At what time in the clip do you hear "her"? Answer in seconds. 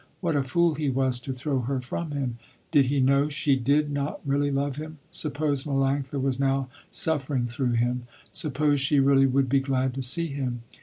1.59-1.79